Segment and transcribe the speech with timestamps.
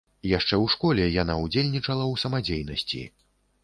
[0.29, 3.09] Яшчэ ў школе яна ўдзельнічала ў самадзейнасці.